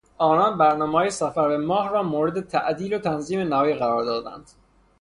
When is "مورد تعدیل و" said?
2.03-2.99